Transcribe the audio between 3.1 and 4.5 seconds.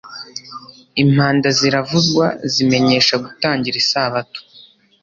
gutangira isabato.